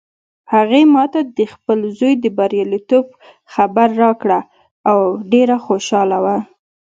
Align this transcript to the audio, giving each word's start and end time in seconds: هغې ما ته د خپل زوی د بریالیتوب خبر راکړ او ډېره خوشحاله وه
هغې 0.53 0.81
ما 0.95 1.03
ته 1.13 1.19
د 1.37 1.39
خپل 1.53 1.79
زوی 1.97 2.13
د 2.23 2.25
بریالیتوب 2.37 3.05
خبر 3.53 3.87
راکړ 4.03 4.29
او 4.91 4.99
ډېره 5.31 5.55
خوشحاله 5.65 6.17
وه 6.23 6.37